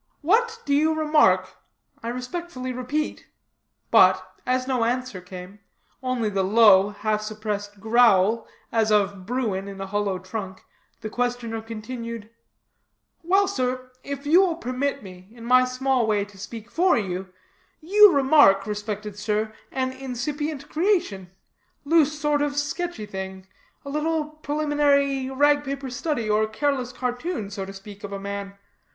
[0.21, 1.57] "What do you remark?
[2.01, 3.27] I respectfully repeat."
[3.91, 5.59] But, as no answer came,
[6.01, 10.63] only the low, half suppressed growl, as of Bruin in a hollow trunk,
[11.01, 12.31] the questioner continued:
[13.21, 17.31] "Well, sir, if you will permit me, in my small way, to speak for you,
[17.79, 21.29] you remark, respected sir, an incipient creation;
[21.85, 23.45] loose sort of sketchy thing;
[23.85, 28.57] a little preliminary rag paper study, or careless cartoon, so to speak, of a man.